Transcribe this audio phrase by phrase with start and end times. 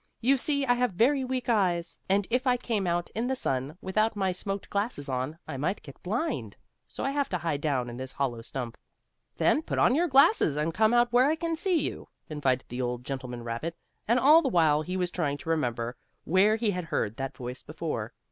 [0.19, 3.77] "You see I have very weak eyes, and if I came out in the sun,
[3.81, 6.57] without my smoked glasses on, I might get blind.
[6.87, 8.77] So I have to hide down in this hollow stump."
[9.37, 12.81] "Then put on your glasses and come out where I can see you," invited the
[12.81, 13.75] old gentleman rabbit,
[14.07, 17.61] and all the while he was trying to remember where he had heard that voice
[17.61, 18.11] before.